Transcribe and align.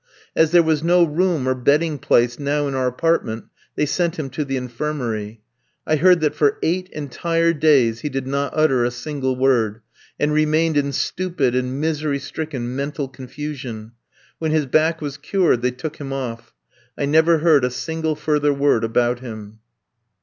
As 0.35 0.49
there 0.49 0.63
was 0.63 0.81
no 0.81 1.03
room 1.03 1.47
or 1.47 1.53
bedding 1.53 1.99
place 1.99 2.39
now 2.39 2.67
in 2.67 2.73
our 2.73 2.87
apartment 2.87 3.45
they 3.75 3.85
sent 3.85 4.15
him 4.17 4.31
to 4.31 4.43
the 4.43 4.57
infirmary. 4.57 5.41
I 5.85 5.97
heard 5.97 6.21
that 6.21 6.33
for 6.33 6.57
eight 6.63 6.89
entire 6.89 7.53
days 7.53 7.99
he 7.99 8.09
did 8.09 8.25
not 8.25 8.51
utter 8.55 8.83
a 8.83 8.89
single 8.89 9.35
word, 9.35 9.81
and 10.19 10.33
remained 10.33 10.75
in 10.75 10.91
stupid 10.91 11.53
and 11.53 11.79
misery 11.79 12.17
stricken 12.17 12.75
mental 12.75 13.07
confusion. 13.09 13.91
When 14.39 14.49
his 14.49 14.65
back 14.65 15.01
was 15.01 15.17
cured 15.17 15.61
they 15.61 15.69
took 15.69 15.97
him 15.97 16.11
off. 16.11 16.51
I 16.97 17.05
never 17.05 17.37
heard 17.37 17.63
a 17.63 17.69
single 17.69 18.15
further 18.15 18.51
word 18.55 18.83
about 18.83 19.19
him. 19.19 19.59